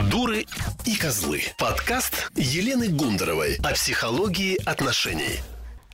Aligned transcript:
«Дуры 0.00 0.46
и 0.86 0.96
козлы». 0.96 1.42
Подкаст 1.58 2.30
Елены 2.34 2.88
Гундаровой 2.88 3.56
о 3.62 3.74
психологии 3.74 4.56
отношений. 4.64 5.40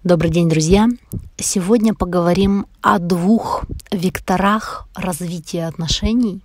Добрый 0.04 0.30
день, 0.30 0.48
друзья! 0.48 0.88
Сегодня 1.36 1.94
поговорим 1.94 2.66
о 2.80 3.00
двух 3.00 3.64
векторах 3.90 4.86
развития 4.94 5.66
отношений, 5.66 6.42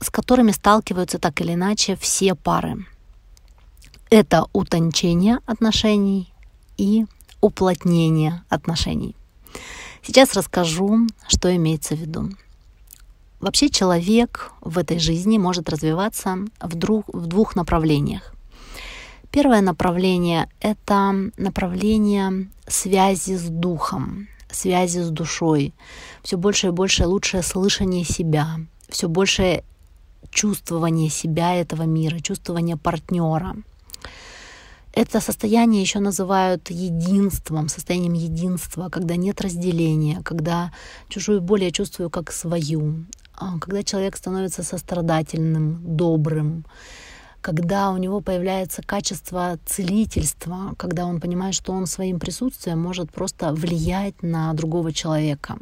с 0.00 0.10
которыми 0.10 0.50
сталкиваются 0.50 1.20
так 1.20 1.40
или 1.40 1.54
иначе 1.54 1.94
все 1.94 2.34
пары. 2.34 2.84
Это 4.10 4.46
утончение 4.52 5.38
отношений 5.46 6.32
и 6.76 7.06
уплотнение 7.40 8.42
отношений. 8.48 9.14
Сейчас 10.02 10.34
расскажу, 10.34 11.06
что 11.28 11.54
имеется 11.54 11.94
в 11.94 12.00
виду. 12.00 12.30
Вообще 13.40 13.70
человек 13.70 14.52
в 14.60 14.78
этой 14.78 14.98
жизни 14.98 15.38
может 15.38 15.68
развиваться 15.68 16.38
в, 16.60 16.74
друг, 16.74 17.06
в 17.12 17.26
двух 17.26 17.54
направлениях. 17.54 18.34
Первое 19.30 19.60
направление— 19.60 20.48
это 20.60 21.14
направление 21.36 22.48
связи 22.66 23.36
с 23.36 23.48
духом, 23.48 24.28
связи 24.50 25.00
с 25.00 25.10
душой. 25.10 25.74
Все 26.22 26.36
больше 26.36 26.68
и 26.68 26.70
больше 26.70 27.06
лучшее 27.06 27.42
слышание 27.42 28.04
себя, 28.04 28.56
все 28.88 29.08
больше 29.08 29.62
чувствование 30.30 31.10
себя 31.10 31.54
этого 31.54 31.82
мира, 31.82 32.18
чувствование 32.20 32.76
партнера. 32.76 33.56
Это 34.94 35.20
состояние 35.20 35.82
еще 35.82 36.00
называют 36.00 36.70
единством, 36.70 37.68
состоянием 37.68 38.14
единства, 38.14 38.88
когда 38.88 39.14
нет 39.14 39.40
разделения, 39.40 40.22
когда 40.24 40.72
чужую 41.08 41.40
боль 41.40 41.64
я 41.64 41.70
чувствую 41.70 42.10
как 42.10 42.32
свою, 42.32 43.04
когда 43.60 43.82
человек 43.82 44.16
становится 44.16 44.62
сострадательным, 44.62 45.96
добрым, 45.96 46.64
когда 47.40 47.90
у 47.90 47.96
него 47.96 48.20
появляется 48.20 48.82
качество 48.82 49.58
целительства, 49.64 50.74
когда 50.76 51.06
он 51.06 51.20
понимает, 51.20 51.54
что 51.54 51.72
он 51.72 51.86
своим 51.86 52.18
присутствием 52.18 52.80
может 52.80 53.12
просто 53.12 53.52
влиять 53.52 54.22
на 54.22 54.52
другого 54.54 54.92
человека, 54.92 55.58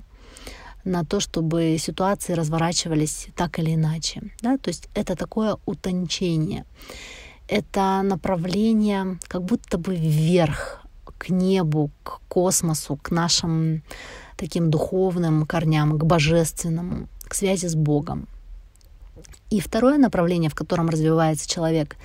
на 0.84 1.04
то, 1.04 1.20
чтобы 1.20 1.76
ситуации 1.78 2.34
разворачивались 2.34 3.28
так 3.36 3.58
или 3.58 3.74
иначе. 3.74 4.22
Да? 4.40 4.56
То 4.56 4.68
есть 4.68 4.88
это 4.94 5.16
такое 5.16 5.56
утончение. 5.66 6.64
Это 7.48 8.02
направление 8.02 9.18
как 9.28 9.42
будто 9.44 9.78
бы 9.78 9.94
вверх, 9.94 10.82
к 11.18 11.30
небу, 11.30 11.90
к 12.02 12.20
космосу, 12.28 12.96
к 12.96 13.10
нашим 13.10 13.82
таким 14.36 14.70
духовным 14.70 15.46
корням, 15.46 15.98
к 15.98 16.04
божественному 16.04 17.08
к 17.28 17.34
связи 17.34 17.66
с 17.66 17.74
Богом. 17.74 18.28
И 19.50 19.60
второе 19.60 19.98
направление, 19.98 20.50
в 20.50 20.54
котором 20.54 20.88
развивается 20.88 21.48
человек, 21.48 21.96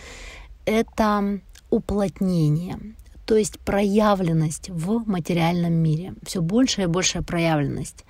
это 0.65 1.39
уплотнение, 1.69 2.77
то 3.25 3.35
есть 3.35 3.59
проявленность 3.59 4.69
в 4.69 5.09
материальном 5.09 5.73
мире, 5.73 6.13
все 6.23 6.41
большая 6.41 6.87
и 6.87 6.89
большая 6.89 7.23
проявленность. 7.23 8.05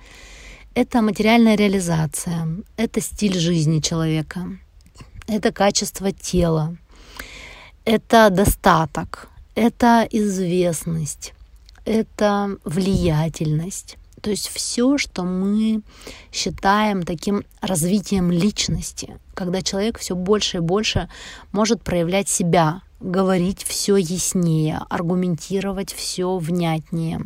Это 0.74 1.02
материальная 1.02 1.56
реализация, 1.56 2.48
это 2.76 3.00
стиль 3.00 3.38
жизни 3.38 3.80
человека, 3.80 4.58
это 5.28 5.52
качество 5.52 6.12
тела, 6.12 6.76
это 7.84 8.30
достаток, 8.30 9.28
это 9.54 10.06
известность, 10.10 11.34
это 11.84 12.56
влиятельность. 12.64 13.98
То 14.22 14.30
есть 14.30 14.48
все, 14.48 14.98
что 14.98 15.24
мы 15.24 15.82
считаем 16.32 17.02
таким 17.02 17.42
развитием 17.60 18.30
личности, 18.30 19.18
когда 19.34 19.62
человек 19.62 19.98
все 19.98 20.14
больше 20.14 20.58
и 20.58 20.60
больше 20.60 21.08
может 21.50 21.82
проявлять 21.82 22.28
себя, 22.28 22.82
говорить 23.00 23.64
все 23.64 23.96
яснее, 23.96 24.80
аргументировать 24.88 25.92
все 25.92 26.38
внятнее. 26.38 27.20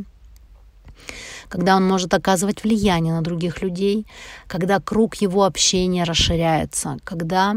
Когда 1.51 1.77
он 1.77 1.87
может 1.87 2.15
оказывать 2.15 2.65
влияние 2.65 3.13
на 3.13 3.21
других 3.21 3.61
людей, 3.61 4.07
когда 4.47 4.81
круг 4.81 5.17
его 5.17 5.45
общения 5.45 6.05
расширяется, 6.05 6.97
когда 7.05 7.57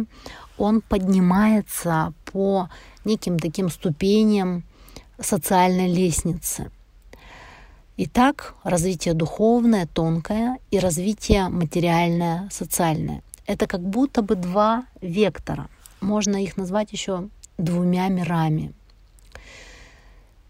он 0.57 0.81
поднимается 0.81 2.13
по 2.25 2.69
неким 3.05 3.39
таким 3.39 3.69
ступеням 3.69 4.65
социальной 5.17 5.89
лестницы– 5.89 6.69
Итак, 8.01 8.55
развитие 8.63 9.13
духовное, 9.13 9.85
тонкое 9.85 10.57
и 10.71 10.79
развитие 10.79 11.49
материальное, 11.49 12.47
социальное. 12.49 13.21
Это 13.45 13.67
как 13.67 13.81
будто 13.81 14.21
бы 14.21 14.35
два 14.35 14.85
вектора. 15.01 15.67
Можно 15.99 16.41
их 16.41 16.55
назвать 16.55 16.93
еще 16.93 17.27
двумя 17.57 18.07
мирами. 18.07 18.71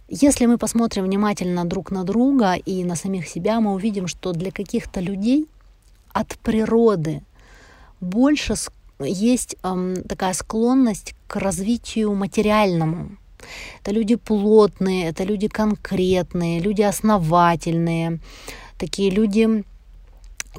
Если 0.10 0.46
мы 0.46 0.60
посмотрим 0.60 1.06
внимательно 1.06 1.66
друг 1.66 1.90
на 1.90 2.04
друга 2.04 2.54
и 2.54 2.84
на 2.84 2.96
самих 2.96 3.28
себя, 3.28 3.60
мы 3.60 3.74
увидим, 3.74 4.06
что 4.06 4.32
для 4.32 4.52
каких-то 4.52 5.00
людей 5.00 5.48
от 6.14 6.38
природы 6.44 7.24
больше 8.00 8.54
есть 9.00 9.56
эм, 9.64 10.04
такая 10.04 10.34
склонность 10.34 11.16
к 11.28 11.38
развитию 11.38 12.14
материальному, 12.14 13.18
это 13.82 13.92
люди 13.92 14.16
плотные, 14.16 15.10
это 15.10 15.24
люди 15.24 15.48
конкретные, 15.48 16.60
люди 16.60 16.82
основательные, 16.82 18.20
такие 18.78 19.10
люди 19.10 19.64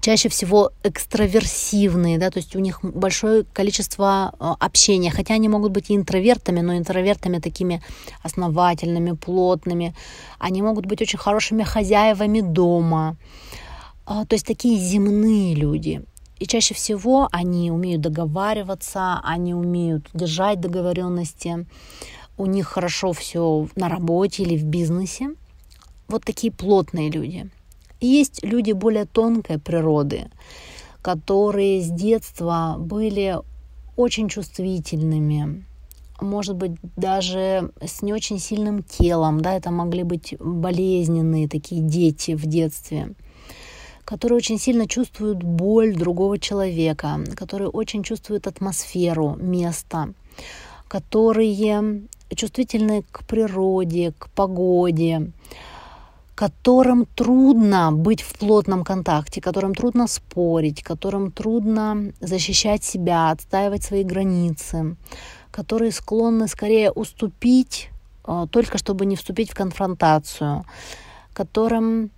чаще 0.00 0.28
всего 0.28 0.70
экстраверсивные, 0.82 2.18
да, 2.18 2.30
то 2.30 2.38
есть 2.38 2.56
у 2.56 2.60
них 2.60 2.80
большое 2.82 3.44
количество 3.44 4.32
э, 4.38 4.52
общения, 4.60 5.10
хотя 5.10 5.34
они 5.34 5.48
могут 5.48 5.72
быть 5.72 5.90
и 5.90 5.96
интровертами, 5.96 6.60
но 6.60 6.76
интровертами 6.76 7.38
такими 7.38 7.82
основательными, 8.22 9.12
плотными. 9.12 9.94
Они 10.38 10.62
могут 10.62 10.86
быть 10.86 11.02
очень 11.02 11.18
хорошими 11.18 11.64
хозяевами 11.64 12.40
дома, 12.40 13.16
а, 14.06 14.24
то 14.24 14.34
есть 14.34 14.46
такие 14.46 14.78
земные 14.78 15.54
люди. 15.54 16.02
И 16.38 16.46
чаще 16.46 16.74
всего 16.74 17.28
они 17.32 17.70
умеют 17.70 18.00
договариваться, 18.00 19.20
они 19.22 19.52
умеют 19.52 20.08
держать 20.14 20.58
договоренности, 20.58 21.66
у 22.40 22.46
них 22.46 22.68
хорошо 22.68 23.12
все 23.12 23.68
на 23.76 23.90
работе 23.90 24.42
или 24.42 24.56
в 24.56 24.64
бизнесе. 24.64 25.34
Вот 26.08 26.24
такие 26.24 26.50
плотные 26.50 27.10
люди. 27.10 27.50
И 28.00 28.06
есть 28.06 28.42
люди 28.42 28.72
более 28.72 29.04
тонкой 29.04 29.58
природы, 29.58 30.30
которые 31.02 31.82
с 31.82 31.90
детства 31.90 32.76
были 32.78 33.36
очень 33.94 34.30
чувствительными, 34.30 35.66
может 36.22 36.56
быть, 36.56 36.72
даже 36.96 37.72
с 37.84 38.00
не 38.00 38.14
очень 38.14 38.38
сильным 38.38 38.82
телом, 38.82 39.42
да, 39.42 39.54
это 39.54 39.70
могли 39.70 40.02
быть 40.02 40.34
болезненные 40.38 41.46
такие 41.46 41.82
дети 41.82 42.34
в 42.34 42.46
детстве, 42.46 43.14
которые 44.06 44.38
очень 44.38 44.58
сильно 44.58 44.88
чувствуют 44.88 45.42
боль 45.42 45.94
другого 45.94 46.38
человека, 46.38 47.20
которые 47.36 47.68
очень 47.68 48.02
чувствуют 48.02 48.46
атмосферу 48.46 49.36
места, 49.38 50.14
которые 50.88 52.08
чувствительны 52.34 53.04
к 53.10 53.24
природе, 53.24 54.12
к 54.18 54.28
погоде, 54.30 55.32
которым 56.34 57.04
трудно 57.04 57.92
быть 57.92 58.22
в 58.22 58.38
плотном 58.38 58.82
контакте, 58.82 59.40
которым 59.40 59.74
трудно 59.74 60.06
спорить, 60.06 60.82
которым 60.82 61.32
трудно 61.32 62.12
защищать 62.20 62.82
себя, 62.82 63.30
отстаивать 63.30 63.84
свои 63.84 64.04
границы, 64.04 64.96
которые 65.50 65.92
склонны 65.92 66.48
скорее 66.48 66.92
уступить, 66.92 67.90
э, 68.26 68.46
только 68.50 68.78
чтобы 68.78 69.04
не 69.04 69.16
вступить 69.16 69.50
в 69.50 69.54
конфронтацию, 69.54 70.64
которым 71.34 72.10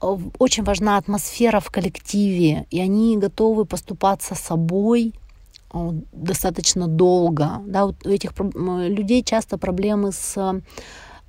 э, 0.00 0.18
очень 0.40 0.64
важна 0.64 0.96
атмосфера 0.96 1.60
в 1.60 1.70
коллективе, 1.70 2.66
и 2.70 2.80
они 2.80 3.16
готовы 3.16 3.64
поступаться 3.64 4.34
собой, 4.34 5.12
достаточно 6.12 6.86
долго. 6.86 7.60
Да, 7.66 7.86
у 7.86 7.94
этих 8.04 8.32
людей 8.38 9.22
часто 9.22 9.58
проблемы 9.58 10.12
с 10.12 10.62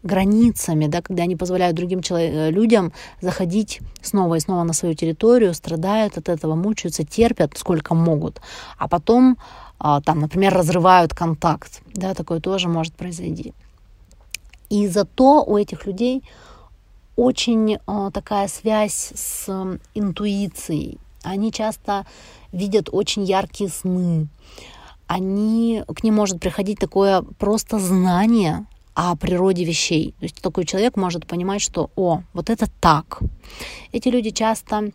границами, 0.04 0.88
да, 0.88 1.02
когда 1.02 1.24
они 1.24 1.36
позволяют 1.36 1.76
другим 1.76 2.02
человек, 2.02 2.54
людям 2.54 2.92
заходить 3.22 3.80
снова 4.02 4.36
и 4.36 4.40
снова 4.40 4.64
на 4.64 4.74
свою 4.74 4.96
территорию, 4.96 5.54
страдают 5.54 6.18
от 6.18 6.30
этого, 6.30 6.56
мучаются, 6.56 7.06
терпят 7.06 7.58
сколько 7.58 7.96
могут, 7.96 8.42
а 8.78 8.88
потом 8.88 9.38
а, 9.80 10.02
там, 10.02 10.20
например, 10.20 10.54
разрывают 10.54 11.14
контакт. 11.14 11.82
Да, 11.94 12.14
такое 12.14 12.40
тоже 12.40 12.68
может 12.68 12.94
произойти. 12.94 13.54
И 14.70 14.88
зато 14.88 15.44
у 15.44 15.58
этих 15.58 15.86
людей 15.86 16.24
очень 17.16 17.78
а, 17.86 18.12
такая 18.12 18.48
связь 18.48 19.12
с 19.16 19.80
интуицией. 19.94 21.00
Они 21.24 21.52
часто 21.52 22.06
видят 22.52 22.90
очень 22.92 23.24
яркие 23.24 23.70
сны. 23.70 24.28
Они, 25.08 25.84
к 25.88 26.04
ним 26.04 26.16
может 26.16 26.40
приходить 26.40 26.80
такое 26.80 27.22
просто 27.22 27.80
знание 27.80 28.66
о 28.94 29.16
природе 29.16 29.64
вещей. 29.64 30.14
То 30.20 30.26
есть 30.26 30.42
такой 30.42 30.66
человек 30.66 30.96
может 30.98 31.26
понимать, 31.26 31.62
что, 31.62 31.90
о, 31.96 32.22
вот 32.34 32.50
это 32.50 32.68
так. 32.80 33.20
Эти 33.92 34.10
люди 34.10 34.30
часто 34.30 34.92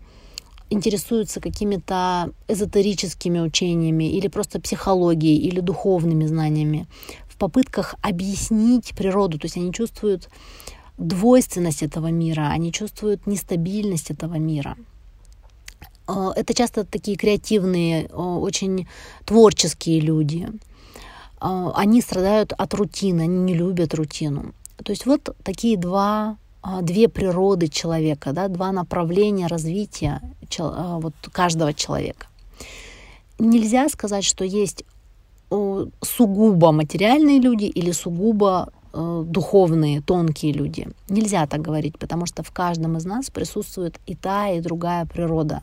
интересуются 0.71 1.41
какими-то 1.41 2.31
эзотерическими 2.47 3.41
учениями 3.41 4.05
или 4.05 4.29
просто 4.29 4.61
психологией 4.61 5.39
или 5.39 5.61
духовными 5.61 6.27
знаниями 6.27 6.87
в 7.29 7.37
попытках 7.37 7.95
объяснить 8.03 8.95
природу. 8.95 9.39
То 9.39 9.47
есть 9.47 9.57
они 9.57 9.73
чувствуют 9.73 10.29
двойственность 10.99 11.83
этого 11.83 12.09
мира, 12.09 12.49
они 12.51 12.73
чувствуют 12.73 13.27
нестабильность 13.27 14.11
этого 14.11 14.35
мира. 14.35 14.77
Э, 16.09 16.33
это 16.35 16.55
часто 16.55 16.85
такие 16.85 17.17
креативные, 17.17 18.07
э, 18.07 18.15
очень 18.17 18.89
творческие 19.25 20.01
люди. 20.01 20.49
Э, 21.41 21.71
они 21.75 22.01
страдают 22.01 22.53
от 22.57 22.75
рутины, 22.75 23.23
они 23.23 23.39
не 23.39 23.55
любят 23.55 23.95
рутину. 23.95 24.55
То 24.85 24.93
есть 24.93 25.07
вот 25.07 25.37
такие 25.43 25.77
два, 25.77 26.37
две 26.83 27.09
природы 27.09 27.69
человека, 27.69 28.33
да, 28.33 28.49
два 28.49 28.73
направления 28.73 29.49
развития 29.49 30.21
вот, 30.59 31.15
каждого 31.33 31.75
человека. 31.75 32.27
Нельзя 33.39 33.89
сказать, 33.89 34.25
что 34.25 34.45
есть 34.45 34.85
сугубо 35.51 36.73
материальные 36.73 37.41
люди 37.41 37.65
или 37.65 37.91
сугубо 37.93 38.73
духовные, 38.93 40.01
тонкие 40.01 40.53
люди. 40.53 40.89
Нельзя 41.09 41.47
так 41.47 41.61
говорить, 41.61 41.99
потому 41.99 42.27
что 42.27 42.43
в 42.43 42.51
каждом 42.51 42.97
из 42.97 43.05
нас 43.05 43.31
присутствует 43.31 44.01
и 44.07 44.15
та, 44.15 44.49
и 44.49 44.61
другая 44.61 45.07
природа. 45.07 45.63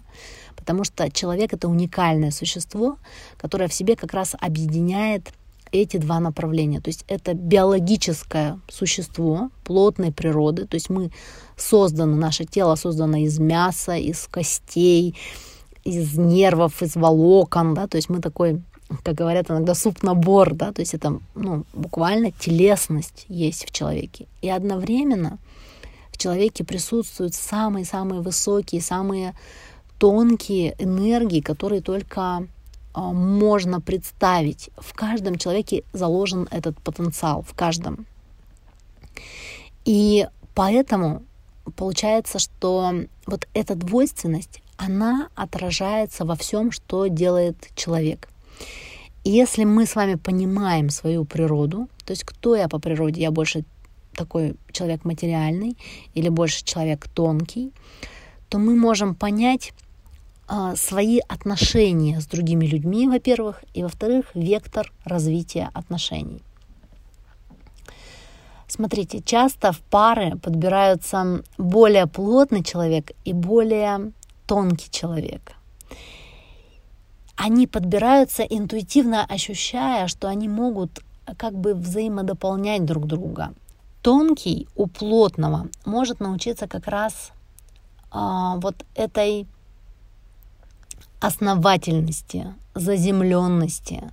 Потому 0.56 0.84
что 0.84 1.12
человек— 1.12 1.54
это 1.54 1.68
уникальное 1.68 2.32
существо, 2.32 2.98
которое 3.38 3.68
в 3.68 3.74
себе 3.74 3.96
как 3.96 4.14
раз 4.14 4.36
объединяет 4.40 5.34
эти 5.72 5.98
два 5.98 6.20
направления. 6.20 6.80
То 6.80 6.90
есть 6.90 7.06
это 7.08 7.34
биологическое 7.34 8.60
существо 8.70 9.50
плотной 9.64 10.12
природы. 10.12 10.66
То 10.66 10.76
есть 10.76 10.90
мы 10.90 11.12
созданы, 11.58 12.16
наше 12.16 12.46
тело 12.46 12.76
создано 12.76 13.18
из 13.18 13.40
мяса, 13.40 13.96
из 13.96 14.28
костей, 14.28 15.16
из 15.84 16.18
нервов, 16.18 16.82
из 16.82 16.96
волокон. 16.96 17.74
Да? 17.74 17.88
То 17.88 17.98
есть 17.98 18.10
мы 18.10 18.22
такой 18.22 18.62
как 19.04 19.16
говорят 19.16 19.50
иногда, 19.50 19.74
суп-набор, 19.74 20.54
да, 20.54 20.72
то 20.72 20.82
есть 20.82 20.94
это 20.94 21.20
ну, 21.34 21.66
буквально 21.74 22.32
телесность 22.32 23.26
есть 23.28 23.66
в 23.66 23.72
человеке. 23.72 24.28
И 24.42 24.50
одновременно 24.50 25.40
в 26.12 26.18
человеке 26.18 26.64
присутствуют 26.64 27.34
самые-самые 27.34 28.22
высокие, 28.22 28.82
самые 28.82 29.34
тонкие 29.98 30.76
энергии, 30.78 31.42
которые 31.42 31.82
только 31.82 32.48
э, 32.96 33.00
можно 33.00 33.82
представить. 33.82 34.70
В 34.78 34.94
каждом 34.94 35.38
человеке 35.38 35.84
заложен 35.94 36.48
этот 36.52 36.80
потенциал, 36.80 37.42
в 37.42 37.54
каждом. 37.54 38.06
И 39.84 40.28
поэтому 40.54 41.24
получается, 41.76 42.40
что 42.40 42.94
вот 43.26 43.48
эта 43.54 43.76
двойственность, 43.76 44.62
она 44.78 45.30
отражается 45.36 46.26
во 46.26 46.36
всем, 46.36 46.72
что 46.72 47.08
делает 47.08 47.58
человек. 47.76 48.30
Если 49.24 49.66
мы 49.66 49.88
с 49.88 49.96
вами 49.96 50.16
понимаем 50.16 50.90
свою 50.90 51.26
природу, 51.26 51.88
то 52.06 52.12
есть 52.12 52.24
кто 52.24 52.56
я 52.56 52.68
по 52.68 52.80
природе, 52.80 53.22
я 53.22 53.32
больше 53.32 53.64
такой 54.14 54.56
человек 54.72 55.04
материальный 55.04 55.78
или 56.14 56.30
больше 56.30 56.64
человек 56.64 57.08
тонкий, 57.10 57.72
то 58.50 58.60
мы 58.60 58.76
можем 58.76 59.16
понять 59.16 59.74
э, 60.48 60.76
свои 60.76 61.20
отношения 61.28 62.22
с 62.22 62.28
другими 62.28 62.68
людьми, 62.68 63.08
во-первых, 63.08 63.64
и 63.74 63.82
во-вторых, 63.82 64.26
вектор 64.36 64.94
развития 65.06 65.72
отношений. 65.74 66.44
Смотрите, 68.68 69.22
часто 69.22 69.72
в 69.72 69.80
пары 69.80 70.38
подбираются 70.38 71.44
более 71.58 72.06
плотный 72.06 72.64
человек 72.64 73.12
и 73.26 73.34
более 73.34 74.12
тонкий 74.46 74.92
человек 74.92 75.56
они 77.36 77.68
подбираются 77.68 78.44
интуитивно 78.44 79.26
ощущая, 79.26 80.08
что 80.08 80.28
они 80.28 80.48
могут 80.48 81.02
как 81.38 81.54
бы 81.54 81.74
взаимодополнять 81.74 82.86
друг 82.86 83.08
друга. 83.08 83.54
Тонкий 84.02 84.68
у 84.76 84.88
плотного 84.88 85.68
может 85.86 86.20
научиться 86.20 86.68
как 86.68 86.88
раз 86.88 87.32
а, 88.12 88.58
вот 88.58 88.86
этой 88.94 89.48
основательности, 91.20 92.54
заземленности, 92.76 94.12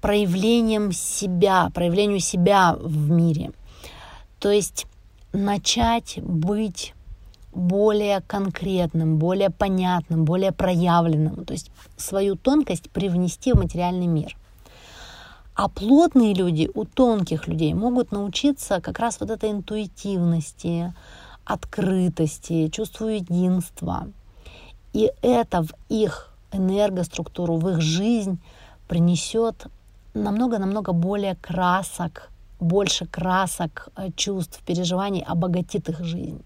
проявлением 0.00 0.90
себя, 0.90 1.70
проявлению 1.72 2.18
себя 2.18 2.76
в 2.78 3.10
мире. 3.10 3.52
То 4.40 4.50
есть 4.50 4.86
начать 5.32 6.18
быть 6.22 6.94
более 7.52 8.20
конкретным, 8.22 9.18
более 9.18 9.50
понятным, 9.50 10.24
более 10.24 10.52
проявленным, 10.52 11.44
то 11.44 11.52
есть 11.52 11.70
свою 11.96 12.36
тонкость 12.36 12.90
привнести 12.90 13.52
в 13.52 13.56
материальный 13.56 14.06
мир. 14.06 14.36
А 15.54 15.68
плотные 15.68 16.32
люди 16.32 16.70
у 16.74 16.84
тонких 16.84 17.46
людей 17.46 17.74
могут 17.74 18.10
научиться 18.10 18.80
как 18.80 18.98
раз 18.98 19.20
вот 19.20 19.30
этой 19.30 19.50
интуитивности, 19.50 20.94
открытости, 21.44 22.68
чувству 22.68 23.08
единства. 23.08 24.08
И 24.94 25.10
это 25.20 25.62
в 25.62 25.72
их 25.90 26.34
энергоструктуру, 26.52 27.56
в 27.56 27.68
их 27.68 27.80
жизнь 27.80 28.38
принесет 28.88 29.66
намного-намного 30.14 30.92
более 30.92 31.34
красок, 31.36 32.30
больше 32.60 33.06
красок, 33.06 33.88
э, 33.96 34.10
чувств, 34.16 34.60
переживаний, 34.64 35.22
обогатит 35.22 35.88
их 35.88 36.02
жизнь. 36.04 36.42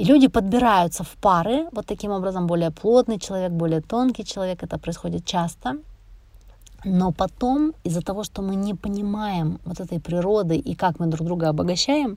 И 0.00 0.04
люди 0.04 0.28
подбираются 0.28 1.04
в 1.04 1.10
пары, 1.20 1.68
вот 1.72 1.84
таким 1.84 2.10
образом 2.10 2.46
более 2.46 2.70
плотный 2.70 3.18
человек, 3.18 3.52
более 3.52 3.82
тонкий 3.82 4.24
человек, 4.24 4.62
это 4.62 4.78
происходит 4.78 5.26
часто. 5.26 5.76
Но 6.84 7.12
потом, 7.12 7.74
из-за 7.84 8.00
того, 8.00 8.24
что 8.24 8.40
мы 8.40 8.56
не 8.56 8.74
понимаем 8.74 9.58
вот 9.66 9.78
этой 9.78 10.00
природы 10.00 10.56
и 10.56 10.74
как 10.74 11.00
мы 11.00 11.06
друг 11.06 11.26
друга 11.26 11.50
обогащаем, 11.50 12.16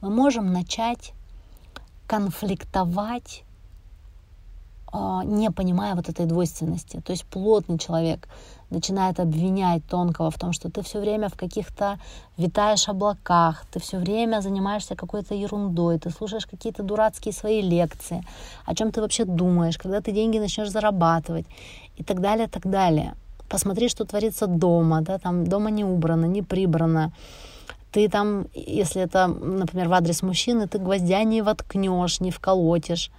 мы 0.00 0.08
можем 0.08 0.52
начать 0.52 1.12
конфликтовать 2.06 3.44
а, 4.90 5.22
не 5.24 5.50
понимая 5.50 5.94
вот 5.94 6.08
этой 6.08 6.24
двойственности. 6.24 7.02
То 7.04 7.12
есть 7.12 7.26
плотный 7.26 7.78
человек 7.78 8.28
начинает 8.70 9.20
обвинять 9.20 9.82
тонкого 9.86 10.30
в 10.30 10.38
том, 10.38 10.52
что 10.52 10.70
ты 10.70 10.82
все 10.82 11.00
время 11.00 11.28
в 11.28 11.34
каких-то 11.34 11.98
витаешь 12.36 12.88
облаках, 12.88 13.64
ты 13.72 13.80
все 13.80 13.98
время 13.98 14.40
занимаешься 14.40 14.94
какой-то 14.94 15.34
ерундой, 15.34 15.98
ты 15.98 16.10
слушаешь 16.10 16.46
какие-то 16.46 16.82
дурацкие 16.82 17.34
свои 17.34 17.60
лекции, 17.60 18.22
о 18.64 18.74
чем 18.74 18.92
ты 18.92 19.00
вообще 19.00 19.24
думаешь, 19.24 19.78
когда 19.78 20.00
ты 20.00 20.12
деньги 20.12 20.38
начнешь 20.38 20.70
зарабатывать 20.70 21.46
и 21.96 22.04
так 22.04 22.20
далее, 22.20 22.48
так 22.48 22.66
далее. 22.70 23.14
Посмотри, 23.48 23.88
что 23.88 24.04
творится 24.04 24.46
дома, 24.46 25.00
да, 25.00 25.18
там 25.18 25.44
дома 25.44 25.70
не 25.70 25.84
убрано, 25.84 26.26
не 26.26 26.42
прибрано, 26.42 27.12
ты 27.92 28.08
там, 28.08 28.46
если 28.54 29.02
это, 29.02 29.26
например, 29.26 29.88
в 29.88 29.92
адрес 29.92 30.22
мужчины, 30.22 30.68
ты 30.68 30.78
гвоздя 30.78 31.24
не 31.24 31.42
воткнешь, 31.42 32.20
не 32.20 32.30
вколотишь 32.30 33.10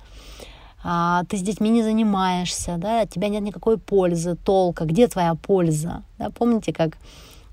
а, 0.84 1.24
ты 1.30 1.38
с 1.38 1.42
детьми 1.42 1.70
не 1.70 1.84
занимаешься, 1.84 2.78
да, 2.78 3.02
от 3.02 3.10
тебя 3.10 3.30
нет 3.30 3.44
никакой 3.44 3.78
пользы, 3.78 4.36
толка, 4.36 4.86
где 4.86 5.08
твоя 5.08 5.36
польза? 5.36 6.04
Да, 6.18 6.30
помните, 6.30 6.74
как 6.74 6.98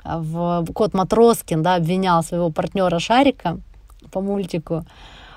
в 0.04 0.64
Кот 0.75 0.94
Матроскин 0.94 1.62
да, 1.62 1.75
обвинял 1.75 2.23
своего 2.23 2.50
партнера 2.50 2.99
Шарика 2.99 3.61
по 4.11 4.20
мультику 4.20 4.85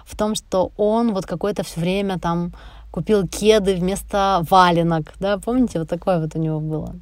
в 0.06 0.16
том, 0.16 0.36
что 0.36 0.72
он 0.78 1.14
вот 1.14 1.26
какое-то 1.26 1.64
все 1.64 1.80
время 1.80 2.20
там 2.20 2.54
купил 2.92 3.28
кеды 3.28 3.76
вместо 3.76 4.46
валенок, 4.50 5.14
да, 5.20 5.38
помните, 5.38 5.80
вот 5.80 5.90
такое 5.90 6.20
вот 6.20 6.36
у 6.36 6.40
него 6.40 6.60
было. 6.60 6.96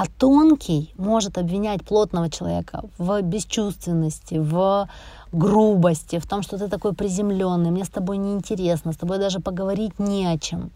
А 0.00 0.06
тонкий 0.06 0.94
может 0.96 1.36
обвинять 1.36 1.84
плотного 1.84 2.30
человека 2.30 2.84
в 2.96 3.20
бесчувственности, 3.20 4.36
в 4.38 4.88
грубости, 5.30 6.18
в 6.18 6.26
том, 6.26 6.40
что 6.42 6.56
ты 6.56 6.68
такой 6.68 6.94
приземленный, 6.94 7.70
мне 7.70 7.84
с 7.84 7.90
тобой 7.90 8.16
неинтересно, 8.16 8.94
с 8.94 8.96
тобой 8.96 9.18
даже 9.18 9.40
поговорить 9.40 9.98
не 9.98 10.26
о 10.26 10.38
чем. 10.38 10.70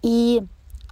И 0.00 0.42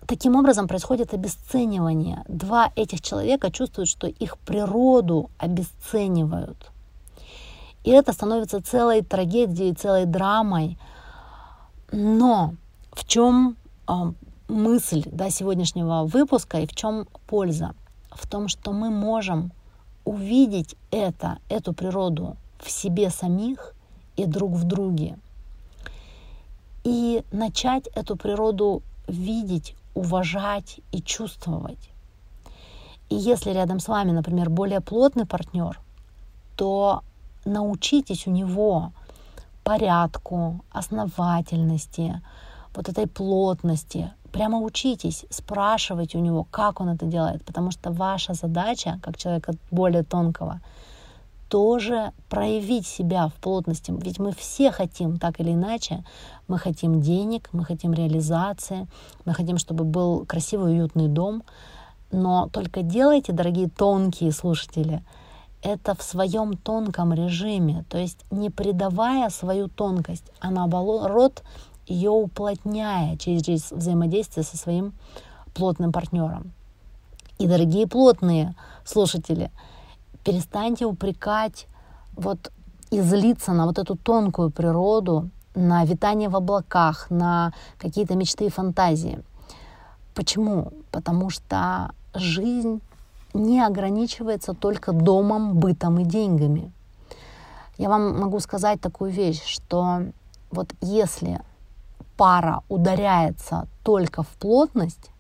таким 0.06 0.36
образом 0.36 0.68
происходит 0.68 1.14
обесценивание. 1.14 2.24
Два 2.28 2.72
этих 2.76 3.00
человека 3.00 3.50
чувствуют, 3.50 3.88
что 3.88 4.06
их 4.06 4.36
природу 4.36 5.30
обесценивают. 5.38 6.70
И 7.84 7.90
это 7.90 8.12
становится 8.12 8.60
целой 8.60 9.00
трагедией, 9.00 9.72
целой 9.72 10.04
драмой. 10.04 10.76
Но 11.90 12.52
в 12.92 13.06
чем 13.06 13.56
а, 13.86 14.12
мысль 14.48 15.04
да, 15.06 15.30
сегодняшнего 15.30 16.04
выпуска 16.04 16.60
и 16.60 16.66
в 16.66 16.74
чем 16.74 17.06
польза? 17.26 17.74
В 18.10 18.28
том, 18.28 18.48
что 18.48 18.72
мы 18.72 18.90
можем 18.90 19.52
увидеть 20.04 20.76
это, 20.90 21.38
эту 21.48 21.72
природу 21.72 22.36
в 22.58 22.70
себе 22.70 23.10
самих 23.10 23.74
и 24.16 24.26
друг 24.26 24.52
в 24.52 24.64
друге. 24.64 25.18
И 26.84 27.24
начать 27.32 27.86
эту 27.94 28.16
природу 28.16 28.82
видеть, 29.08 29.74
уважать 29.94 30.80
и 30.92 31.00
чувствовать. 31.00 31.90
И 33.08 33.16
если 33.16 33.50
рядом 33.50 33.80
с 33.80 33.88
вами, 33.88 34.12
например, 34.12 34.50
более 34.50 34.80
плотный 34.80 35.26
партнер, 35.26 35.80
то 36.56 37.02
научитесь 37.44 38.26
у 38.26 38.30
него 38.30 38.92
порядку, 39.62 40.64
основательности, 40.70 42.20
вот 42.74 42.88
этой 42.88 43.06
плотности. 43.06 44.12
Прямо 44.34 44.58
учитесь, 44.58 45.26
спрашивайте 45.30 46.18
у 46.18 46.20
него, 46.20 46.44
как 46.50 46.80
он 46.80 46.88
это 46.88 47.06
делает, 47.06 47.44
потому 47.44 47.70
что 47.70 47.92
ваша 47.92 48.34
задача, 48.34 48.98
как 49.00 49.16
человека 49.16 49.52
более 49.70 50.02
тонкого, 50.02 50.60
тоже 51.48 52.10
проявить 52.28 52.84
себя 52.84 53.28
в 53.28 53.34
плотности. 53.34 53.94
Ведь 53.96 54.18
мы 54.18 54.32
все 54.32 54.72
хотим, 54.72 55.18
так 55.18 55.38
или 55.38 55.52
иначе, 55.52 56.02
мы 56.48 56.58
хотим 56.58 57.00
денег, 57.00 57.48
мы 57.52 57.64
хотим 57.64 57.92
реализации, 57.92 58.88
мы 59.24 59.34
хотим, 59.34 59.56
чтобы 59.56 59.84
был 59.84 60.26
красивый, 60.26 60.72
уютный 60.72 61.06
дом. 61.06 61.44
Но 62.10 62.48
только 62.48 62.82
делайте, 62.82 63.32
дорогие 63.32 63.68
тонкие 63.68 64.32
слушатели, 64.32 65.04
это 65.62 65.94
в 65.94 66.02
своем 66.02 66.56
тонком 66.56 67.12
режиме, 67.12 67.84
то 67.88 67.98
есть 67.98 68.18
не 68.32 68.50
придавая 68.50 69.30
свою 69.30 69.68
тонкость, 69.68 70.24
а 70.40 70.50
наоборот 70.50 71.44
ее 71.86 72.10
уплотняя 72.10 73.16
через 73.16 73.70
взаимодействие 73.70 74.44
со 74.44 74.56
своим 74.56 74.92
плотным 75.54 75.92
партнером. 75.92 76.52
И, 77.38 77.46
дорогие 77.46 77.86
плотные 77.86 78.54
слушатели, 78.84 79.50
перестаньте 80.24 80.86
упрекать 80.86 81.66
вот 82.16 82.52
и 82.90 83.00
злиться 83.00 83.52
на 83.52 83.66
вот 83.66 83.78
эту 83.78 83.96
тонкую 83.96 84.50
природу, 84.50 85.30
на 85.54 85.84
витание 85.84 86.28
в 86.28 86.36
облаках, 86.36 87.10
на 87.10 87.52
какие-то 87.78 88.14
мечты 88.14 88.46
и 88.46 88.50
фантазии. 88.50 89.22
Почему? 90.14 90.72
Потому 90.90 91.30
что 91.30 91.92
жизнь 92.14 92.80
не 93.34 93.60
ограничивается 93.60 94.54
только 94.54 94.92
домом, 94.92 95.54
бытом 95.56 95.98
и 95.98 96.04
деньгами. 96.04 96.72
Я 97.78 97.88
вам 97.88 98.20
могу 98.20 98.38
сказать 98.38 98.80
такую 98.80 99.10
вещь, 99.10 99.42
что 99.44 100.04
вот 100.52 100.72
если 100.80 101.40
пара 102.16 102.62
ударяется 102.68 103.66
только 103.82 104.22
в 104.22 104.28
плотность, 104.28 105.10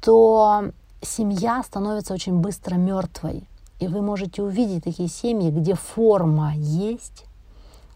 то 0.00 0.70
семья 1.02 1.62
становится 1.62 2.14
очень 2.14 2.38
быстро 2.40 2.76
мертвой. 2.76 3.48
И 3.80 3.86
вы 3.86 4.02
можете 4.02 4.42
увидеть 4.42 4.84
такие 4.84 5.08
семьи, 5.08 5.50
где 5.50 5.74
форма 5.74 6.54
есть, 6.56 7.24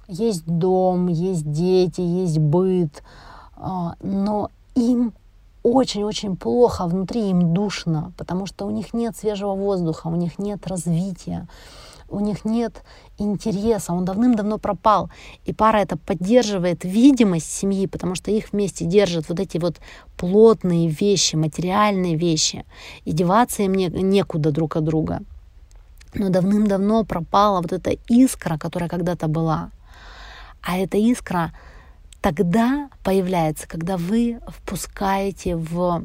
есть 0.06 0.46
дом, 0.46 1.08
есть 1.08 1.50
дети, 1.50 2.00
есть 2.00 2.38
быт, 2.38 3.02
а, 3.56 3.94
но 4.00 4.50
им 4.74 5.12
очень-очень 5.62 6.36
плохо, 6.36 6.86
внутри 6.86 7.30
им 7.30 7.54
душно, 7.54 8.12
потому 8.16 8.46
что 8.46 8.66
у 8.66 8.70
них 8.70 8.94
нет 8.94 9.16
свежего 9.16 9.54
воздуха, 9.54 10.08
у 10.08 10.16
них 10.16 10.38
нет 10.38 10.66
развития, 10.66 11.48
у 12.12 12.20
них 12.20 12.44
нет 12.44 12.82
интереса, 13.18 13.92
он 13.92 14.04
давным-давно 14.04 14.58
пропал. 14.58 15.10
И 15.44 15.52
пара 15.52 15.78
это 15.78 15.96
поддерживает 15.96 16.84
видимость 16.84 17.50
семьи, 17.50 17.86
потому 17.86 18.14
что 18.14 18.30
их 18.30 18.52
вместе 18.52 18.84
держат 18.84 19.28
вот 19.28 19.40
эти 19.40 19.58
вот 19.58 19.80
плотные 20.16 20.88
вещи, 20.88 21.36
материальные 21.36 22.16
вещи. 22.16 22.64
И 23.04 23.12
деваться 23.12 23.62
им 23.62 23.74
не, 23.74 23.88
некуда 23.88 24.50
друг 24.50 24.76
от 24.76 24.84
друга. 24.84 25.20
Но 26.14 26.28
давным-давно 26.28 27.04
пропала 27.04 27.62
вот 27.62 27.72
эта 27.72 27.96
искра, 28.08 28.58
которая 28.58 28.88
когда-то 28.88 29.28
была. 29.28 29.70
А 30.60 30.76
эта 30.78 30.98
искра 30.98 31.52
тогда 32.20 32.88
появляется, 33.02 33.66
когда 33.66 33.96
вы 33.96 34.38
впускаете 34.48 35.56
в 35.56 36.04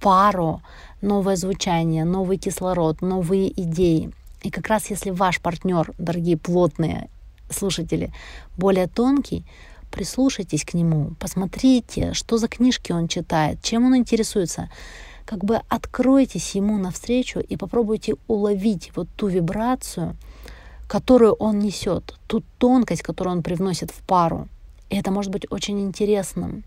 пару 0.00 0.60
новое 1.00 1.36
звучание, 1.36 2.04
новый 2.04 2.38
кислород, 2.38 3.02
новые 3.02 3.48
идеи. 3.62 4.12
И 4.44 4.50
как 4.50 4.68
раз 4.68 4.90
если 4.90 5.10
ваш 5.10 5.40
партнер, 5.40 5.92
дорогие 5.96 6.36
плотные 6.36 7.08
слушатели, 7.50 8.12
более 8.58 8.86
тонкий, 8.86 9.44
прислушайтесь 9.90 10.64
к 10.66 10.74
нему, 10.74 11.14
посмотрите, 11.18 12.12
что 12.12 12.36
за 12.36 12.46
книжки 12.48 12.92
он 12.92 13.08
читает, 13.08 13.62
чем 13.62 13.86
он 13.86 13.96
интересуется. 13.96 14.68
Как 15.24 15.42
бы 15.42 15.62
откройтесь 15.70 16.54
ему 16.54 16.76
навстречу 16.76 17.40
и 17.40 17.56
попробуйте 17.56 18.16
уловить 18.28 18.92
вот 18.94 19.08
ту 19.16 19.28
вибрацию, 19.28 20.14
которую 20.86 21.32
он 21.32 21.58
несет, 21.58 22.14
ту 22.26 22.42
тонкость, 22.58 23.00
которую 23.00 23.36
он 23.36 23.42
привносит 23.42 23.90
в 23.90 24.06
пару. 24.06 24.48
И 24.90 24.96
это 24.96 25.10
может 25.10 25.32
быть 25.32 25.50
очень 25.50 25.80
интересным. 25.80 26.64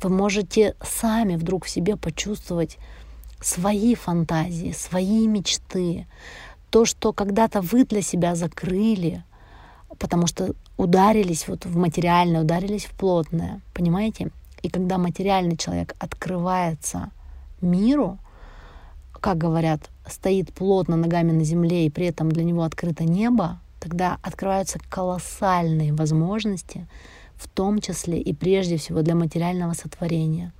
Вы 0.00 0.10
можете 0.10 0.76
сами 0.80 1.34
вдруг 1.34 1.64
в 1.64 1.70
себе 1.70 1.96
почувствовать 1.96 2.78
свои 3.40 3.96
фантазии, 3.96 4.72
свои 4.72 5.26
мечты, 5.26 6.06
то, 6.70 6.84
что 6.84 7.12
когда-то 7.12 7.60
вы 7.60 7.84
для 7.84 8.02
себя 8.02 8.34
закрыли, 8.34 9.24
потому 9.98 10.26
что 10.26 10.54
ударились 10.76 11.48
вот 11.48 11.66
в 11.66 11.76
материальное, 11.76 12.42
ударились 12.42 12.84
в 12.84 12.92
плотное, 12.92 13.60
понимаете? 13.74 14.30
И 14.62 14.68
когда 14.68 14.98
материальный 14.98 15.56
человек 15.56 15.94
открывается 15.98 17.10
миру, 17.60 18.18
как 19.20 19.36
говорят, 19.36 19.90
стоит 20.06 20.52
плотно 20.52 20.96
ногами 20.96 21.32
на 21.32 21.44
земле, 21.44 21.86
и 21.86 21.90
при 21.90 22.06
этом 22.06 22.30
для 22.30 22.44
него 22.44 22.62
открыто 22.62 23.04
небо, 23.04 23.58
тогда 23.80 24.18
открываются 24.22 24.78
колоссальные 24.88 25.92
возможности, 25.92 26.86
в 27.34 27.48
том 27.48 27.80
числе 27.80 28.20
и 28.20 28.32
прежде 28.34 28.76
всего 28.76 29.02
для 29.02 29.14
материального 29.14 29.74
сотворения– 29.74 30.52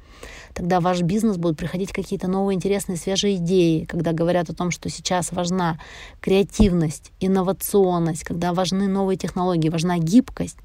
Тогда 0.55 0.81
в 0.81 0.85
ваш 0.85 1.03
бизнес 1.03 1.37
будут 1.37 1.59
приходить 1.59 1.93
какие-то 1.93 2.29
новые 2.29 2.57
интересные, 2.57 2.97
свежие 2.97 3.37
идеи, 3.37 3.85
когда 3.85 4.13
говорят 4.13 4.51
о 4.51 4.55
том, 4.55 4.71
что 4.71 4.89
сейчас 4.89 5.33
важна 5.33 5.79
креативность, 6.21 7.13
инновационность, 7.21 8.25
когда 8.25 8.53
важны 8.53 8.89
новые 8.89 9.17
технологии, 9.17 9.69
важна 9.69 9.99
гибкость. 9.99 10.59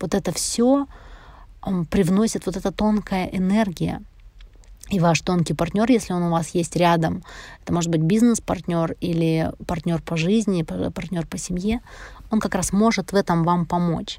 Вот 0.00 0.14
это 0.14 0.32
все 0.32 0.86
привносит 1.90 2.46
вот 2.46 2.56
эта 2.56 2.72
тонкая 2.72 3.26
энергия. 3.26 4.02
И 4.90 5.00
ваш 5.00 5.20
тонкий 5.22 5.54
партнер, 5.54 5.90
если 5.90 6.12
он 6.12 6.24
у 6.24 6.30
вас 6.30 6.50
есть 6.50 6.76
рядом, 6.76 7.22
это 7.62 7.72
может 7.72 7.90
быть 7.90 8.02
бизнес-партнер 8.02 8.96
или 9.00 9.50
партнер 9.66 10.02
по 10.02 10.16
жизни, 10.16 10.62
партнер 10.62 11.26
по 11.26 11.38
семье, 11.38 11.80
он 12.30 12.40
как 12.40 12.54
раз 12.54 12.72
может 12.72 13.12
в 13.12 13.14
этом 13.14 13.44
вам 13.44 13.64
помочь. 13.64 14.18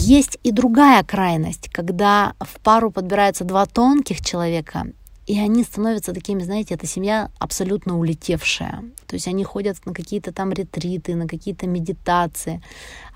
Есть 0.00 0.38
и 0.44 0.52
другая 0.52 1.02
крайность, 1.02 1.68
когда 1.70 2.34
в 2.38 2.60
пару 2.60 2.92
подбираются 2.92 3.42
два 3.42 3.66
тонких 3.66 4.24
человека, 4.24 4.86
и 5.26 5.36
они 5.40 5.64
становятся 5.64 6.14
такими, 6.14 6.44
знаете, 6.44 6.74
эта 6.74 6.86
семья 6.86 7.32
абсолютно 7.40 7.98
улетевшая. 7.98 8.84
То 9.08 9.14
есть 9.14 9.26
они 9.26 9.42
ходят 9.42 9.84
на 9.86 9.92
какие-то 9.92 10.32
там 10.32 10.52
ретриты, 10.52 11.16
на 11.16 11.26
какие-то 11.26 11.66
медитации, 11.66 12.62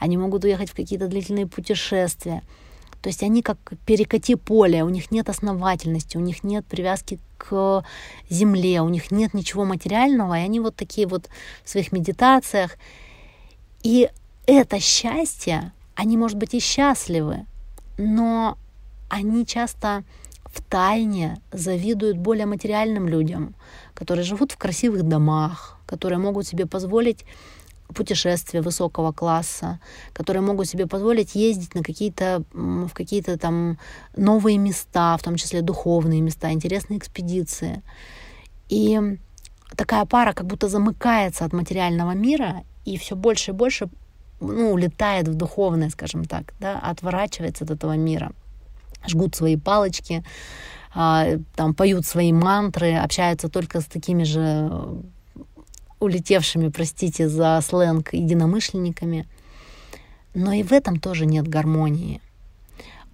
они 0.01 0.17
могут 0.17 0.43
уехать 0.43 0.71
в 0.71 0.75
какие-то 0.75 1.07
длительные 1.07 1.47
путешествия. 1.47 2.43
То 3.01 3.11
есть 3.11 3.23
они 3.23 3.43
как 3.43 3.59
перекати 3.87 4.35
поле, 4.35 4.83
у 4.83 4.89
них 4.89 5.13
нет 5.13 5.29
основательности, 5.29 6.17
у 6.17 6.21
них 6.21 6.43
нет 6.43 6.67
привязки 6.67 7.21
к 7.39 7.85
земле, 8.29 8.81
у 8.81 8.89
них 8.89 9.13
нет 9.13 9.35
ничего 9.35 9.65
материального, 9.65 10.37
и 10.37 10.43
они 10.43 10.59
вот 10.59 10.75
такие 10.75 11.07
вот 11.07 11.29
в 11.63 11.71
своих 11.71 11.93
медитациях. 11.93 12.77
И 13.85 14.11
это 14.49 14.81
счастье, 14.81 15.73
они, 15.95 16.17
может 16.17 16.39
быть, 16.39 16.55
и 16.55 16.61
счастливы, 16.61 17.47
но 17.99 18.57
они 19.09 19.47
часто 19.47 20.05
в 20.45 20.63
тайне 20.63 21.39
завидуют 21.51 22.19
более 22.19 22.47
материальным 22.47 23.09
людям, 23.09 23.55
которые 23.95 24.25
живут 24.25 24.53
в 24.53 24.59
красивых 24.59 25.03
домах, 25.03 25.79
которые 25.87 26.19
могут 26.19 26.47
себе 26.47 26.67
позволить 26.67 27.25
путешествия 27.95 28.63
высокого 28.63 29.13
класса, 29.13 29.79
которые 30.13 30.43
могут 30.43 30.67
себе 30.67 30.87
позволить 30.87 31.35
ездить 31.35 31.75
на 31.75 31.83
какие-то, 31.83 32.43
в 32.53 32.91
какие-то 32.93 33.39
там 33.39 33.79
новые 34.17 34.59
места, 34.59 35.17
в 35.17 35.23
том 35.23 35.37
числе 35.37 35.63
духовные 35.63 36.21
места, 36.21 36.51
интересные 36.53 36.99
экспедиции. 36.99 37.83
И 38.69 39.01
такая 39.77 40.05
пара 40.07 40.33
как 40.33 40.47
будто 40.47 40.69
замыкается 40.69 41.45
от 41.45 41.53
материального 41.53 42.13
мира 42.13 42.65
и 42.85 42.97
все 42.97 43.15
больше 43.15 43.51
и 43.51 43.55
больше 43.55 43.89
ну, 44.43 44.73
улетает 44.73 45.29
в 45.29 45.35
духовное, 45.35 45.91
скажем 45.91 46.25
так, 46.25 46.55
да, 46.61 46.79
отворачивается 46.79 47.65
от 47.65 47.71
этого 47.71 47.97
мира. 47.97 48.33
Жгут 49.07 49.35
свои 49.35 49.57
палочки, 49.57 50.25
а, 50.95 51.27
там 51.55 51.75
поют 51.75 52.07
свои 52.07 52.33
мантры, 52.33 52.95
общаются 52.95 53.49
только 53.49 53.81
с 53.81 53.87
такими 53.87 54.25
же 54.25 54.71
улетевшими, 56.01 56.69
простите 56.69 57.29
за 57.29 57.61
сленг, 57.63 58.13
единомышленниками. 58.13 59.27
Но 60.35 60.53
и 60.53 60.63
в 60.63 60.73
этом 60.73 60.99
тоже 60.99 61.27
нет 61.27 61.47
гармонии. 61.47 62.21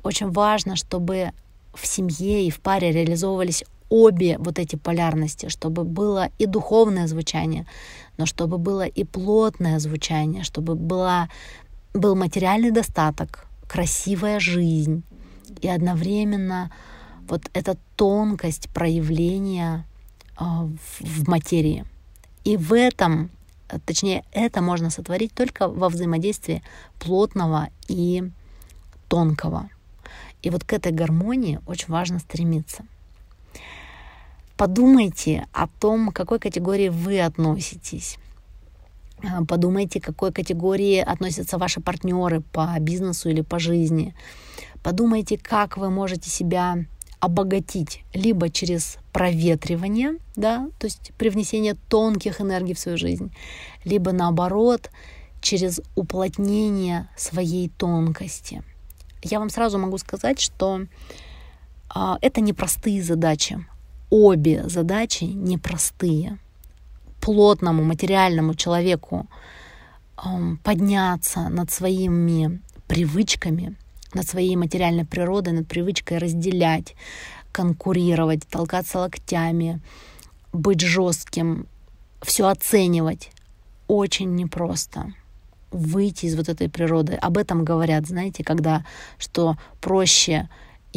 Очень 0.02 0.30
важно, 0.30 0.76
чтобы 0.76 1.32
в 1.74 1.86
семье 1.86 2.46
и 2.46 2.50
в 2.50 2.60
паре 2.60 2.92
реализовывались 2.92 3.64
обе 3.88 4.36
вот 4.38 4.58
эти 4.58 4.76
полярности, 4.76 5.48
чтобы 5.48 5.84
было 5.84 6.30
и 6.38 6.46
духовное 6.46 7.06
звучание, 7.06 7.66
но 8.16 8.26
чтобы 8.26 8.58
было 8.58 8.86
и 8.86 9.04
плотное 9.04 9.78
звучание, 9.78 10.42
чтобы 10.42 10.74
была, 10.74 11.28
был 11.94 12.14
материальный 12.14 12.70
достаток, 12.70 13.46
красивая 13.66 14.40
жизнь 14.40 15.02
и 15.62 15.68
одновременно 15.68 16.70
вот 17.28 17.50
эта 17.52 17.76
тонкость 17.96 18.68
проявления 18.70 19.86
э, 20.38 20.44
в, 20.44 21.00
в 21.00 21.28
материи. 21.28 21.84
И 22.44 22.56
в 22.56 22.72
этом 22.72 23.30
точнее, 23.84 24.24
это 24.32 24.62
можно 24.62 24.90
сотворить 24.90 25.34
только 25.34 25.68
во 25.68 25.88
взаимодействии 25.88 26.62
плотного 26.98 27.68
и 27.86 28.30
тонкого. 29.08 29.68
И 30.42 30.50
вот 30.50 30.64
к 30.64 30.72
этой 30.72 30.92
гармонии 30.92 31.60
очень 31.66 31.88
важно 31.88 32.18
стремиться. 32.18 32.84
Подумайте 34.58 35.46
о 35.52 35.68
том, 35.68 36.10
к 36.10 36.16
какой 36.16 36.40
категории 36.40 36.88
вы 36.88 37.20
относитесь. 37.20 38.18
А, 39.22 39.44
подумайте, 39.44 40.00
к 40.00 40.04
какой 40.04 40.32
категории 40.32 40.98
относятся 40.98 41.58
ваши 41.58 41.80
партнеры 41.80 42.40
по 42.40 42.74
бизнесу 42.80 43.30
или 43.30 43.42
по 43.42 43.60
жизни. 43.60 44.16
Подумайте, 44.82 45.38
как 45.38 45.76
вы 45.76 45.90
можете 45.90 46.28
себя 46.28 46.86
обогатить 47.20 48.02
либо 48.12 48.50
через 48.50 48.98
проветривание, 49.12 50.16
да, 50.34 50.68
то 50.80 50.88
есть 50.88 51.12
привнесение 51.16 51.76
тонких 51.88 52.40
энергий 52.40 52.74
в 52.74 52.80
свою 52.80 52.98
жизнь, 52.98 53.32
либо 53.84 54.10
наоборот 54.10 54.90
через 55.40 55.80
уплотнение 55.94 57.08
своей 57.16 57.68
тонкости. 57.68 58.64
Я 59.22 59.38
вам 59.38 59.50
сразу 59.50 59.78
могу 59.78 59.98
сказать, 59.98 60.40
что 60.40 60.80
а, 61.88 62.18
это 62.22 62.40
непростые 62.40 63.04
задачи. 63.04 63.64
Обе 64.10 64.64
задачи 64.68 65.24
непростые. 65.24 66.38
Плотному 67.20 67.84
материальному 67.84 68.54
человеку 68.54 69.26
а, 70.16 70.38
подняться 70.64 71.48
над 71.48 71.70
своими 71.70 72.60
привычками, 72.86 73.76
над 74.14 74.26
своей 74.26 74.56
материальной 74.56 75.04
природой, 75.04 75.52
над 75.52 75.68
привычкой 75.68 76.18
разделять, 76.18 76.94
конкурировать, 77.52 78.46
толкаться 78.48 79.00
локтями, 79.00 79.80
быть 80.52 80.80
жестким, 80.80 81.66
все 82.22 82.48
оценивать 82.48 83.30
очень 83.88 84.34
непросто 84.34 85.12
выйти 85.70 86.26
из 86.26 86.34
вот 86.34 86.48
этой 86.48 86.70
природы. 86.70 87.14
Об 87.14 87.36
этом 87.36 87.64
говорят, 87.64 88.06
знаете, 88.06 88.42
когда 88.42 88.84
что 89.18 89.56
проще 89.80 90.48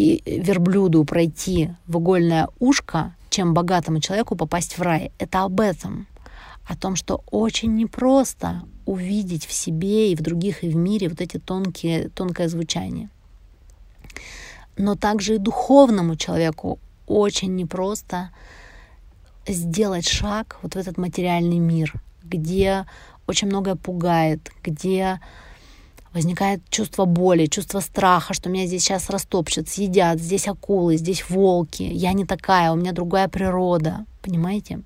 и 0.02 0.24
верблюду 0.26 1.04
пройти 1.06 1.70
в 1.86 2.00
игольное 2.00 2.48
ушко, 2.60 3.16
чем 3.30 3.54
богатому 3.54 4.00
человеку 4.00 4.36
попасть 4.36 4.78
в 4.78 4.82
рай. 4.82 5.12
Это 5.20 5.44
об 5.44 5.60
этом. 5.60 6.08
О 6.66 6.76
том, 6.76 6.96
что 6.96 7.24
очень 7.30 7.76
непросто 7.76 8.64
увидеть 8.86 9.46
в 9.46 9.52
себе 9.52 10.12
и 10.12 10.16
в 10.16 10.22
других, 10.22 10.64
и 10.64 10.70
в 10.70 10.76
мире 10.76 11.08
вот 11.08 11.22
эти 11.22 11.38
тонкие, 11.38 12.10
тонкое 12.10 12.50
звучание. 12.50 13.10
Но 14.76 14.96
также 14.96 15.36
и 15.36 15.38
духовному 15.38 16.16
человеку 16.16 16.80
очень 17.06 17.56
непросто 17.56 18.32
сделать 19.48 20.08
шаг 20.08 20.58
вот 20.64 20.74
в 20.74 20.78
этот 20.78 20.98
материальный 20.98 21.60
мир, 21.60 21.94
где 22.24 22.86
очень 23.28 23.48
многое 23.48 23.76
пугает, 23.76 24.52
где 24.64 25.20
возникает 26.14 26.62
чувство 26.70 27.06
боли, 27.06 27.46
чувство 27.46 27.80
страха, 27.80 28.34
что 28.34 28.50
меня 28.50 28.66
здесь 28.66 28.84
сейчас 28.84 29.10
растопчут, 29.10 29.70
съедят, 29.70 30.20
здесь 30.20 30.48
акулы, 30.48 30.98
здесь 30.98 31.30
волки, 31.30 31.84
я 31.84 32.14
не 32.14 32.26
такая, 32.26 32.72
у 32.72 32.76
меня 32.76 32.92
другая 32.92 33.28
природа, 33.28 34.06
понимаете? 34.22 34.82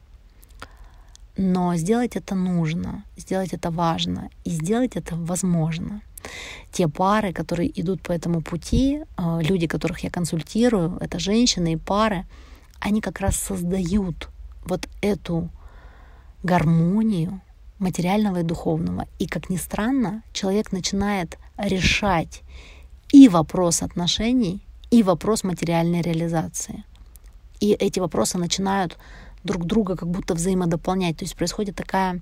Но 1.38 1.76
сделать 1.76 2.16
это 2.16 2.36
нужно, 2.36 3.04
сделать 3.18 3.54
это 3.54 3.72
важно, 3.72 4.30
и 4.46 4.52
сделать 4.52 4.96
это 4.96 5.16
возможно. 5.16 6.02
Те 6.72 6.88
пары, 6.88 7.34
которые 7.34 7.70
идут 7.80 8.02
по 8.02 8.12
этому 8.12 8.42
пути, 8.42 9.02
э, 9.18 9.40
люди, 9.42 9.68
которых 9.68 10.00
я 10.00 10.10
консультирую, 10.10 10.98
это 11.02 11.20
женщины 11.20 11.74
и 11.74 11.78
пары, 11.78 12.26
они 12.80 13.02
как 13.02 13.20
раз 13.20 13.36
создают 13.36 14.30
вот 14.66 14.88
эту 15.02 15.50
гармонию, 16.44 17.42
материального 17.80 18.40
и 18.40 18.44
духовного. 18.44 19.08
И, 19.20 19.28
как 19.28 19.50
ни 19.50 19.58
странно, 19.58 20.24
человек 20.34 20.72
начинает 20.72 21.38
решать 21.58 22.42
и 23.12 23.28
вопрос 23.30 23.82
отношений, 23.82 24.62
и 24.92 25.04
вопрос 25.04 25.44
материальной 25.44 26.02
реализации. 26.02 26.84
И 27.60 27.72
эти 27.72 28.00
вопросы 28.00 28.38
начинают 28.38 28.98
друг 29.44 29.66
друга 29.66 29.96
как 29.96 30.10
будто 30.10 30.34
взаимодополнять. 30.34 31.18
То 31.18 31.26
есть 31.26 31.36
происходит 31.36 31.76
такая 31.76 32.22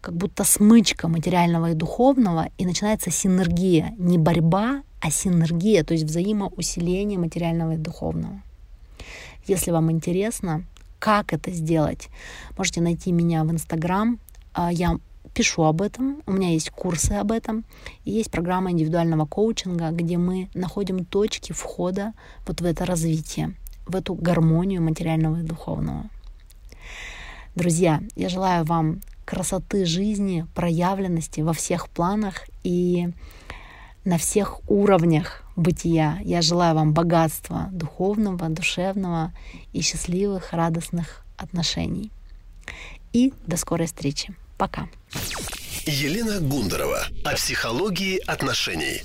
как 0.00 0.14
будто 0.14 0.44
смычка 0.44 1.08
материального 1.08 1.70
и 1.70 1.74
духовного, 1.74 2.48
и 2.58 2.66
начинается 2.66 3.10
синергия. 3.10 3.94
Не 3.98 4.18
борьба, 4.18 4.82
а 5.00 5.10
синергия, 5.10 5.82
то 5.82 5.94
есть 5.94 6.04
взаимоусиление 6.04 7.18
материального 7.18 7.72
и 7.72 7.76
духовного. 7.76 8.40
Если 9.46 9.72
вам 9.72 9.90
интересно, 9.90 10.64
как 10.98 11.32
это 11.32 11.50
сделать, 11.50 12.08
можете 12.56 12.80
найти 12.80 13.12
меня 13.12 13.44
в 13.44 13.50
Инстаграм 13.50 14.18
я 14.70 14.98
пишу 15.36 15.64
об 15.64 15.82
этом, 15.82 16.22
у 16.26 16.32
меня 16.32 16.50
есть 16.50 16.70
курсы 16.70 17.12
об 17.12 17.30
этом, 17.30 17.64
есть 18.04 18.30
программа 18.30 18.70
индивидуального 18.70 19.26
коучинга, 19.26 19.90
где 19.90 20.16
мы 20.16 20.48
находим 20.54 21.04
точки 21.04 21.52
входа 21.52 22.14
вот 22.46 22.62
в 22.62 22.64
это 22.64 22.86
развитие, 22.86 23.54
в 23.86 23.94
эту 23.96 24.14
гармонию 24.14 24.82
материального 24.82 25.40
и 25.40 25.42
духовного. 25.42 26.08
Друзья, 27.54 28.02
я 28.16 28.30
желаю 28.30 28.64
вам 28.64 29.00
красоты 29.26 29.84
жизни, 29.84 30.46
проявленности 30.54 31.42
во 31.42 31.52
всех 31.52 31.90
планах 31.90 32.46
и 32.62 33.08
на 34.04 34.16
всех 34.18 34.60
уровнях 34.70 35.42
бытия. 35.56 36.18
Я 36.22 36.40
желаю 36.40 36.76
вам 36.76 36.94
богатства 36.94 37.68
духовного, 37.72 38.48
душевного 38.48 39.32
и 39.72 39.82
счастливых, 39.82 40.52
радостных 40.52 41.26
отношений. 41.36 42.10
И 43.12 43.34
до 43.46 43.56
скорой 43.56 43.86
встречи. 43.86 44.34
Пока. 44.56 44.88
Елена 45.86 46.40
Гундарова 46.40 47.06
о 47.24 47.34
психологии 47.34 48.18
отношений. 48.26 49.02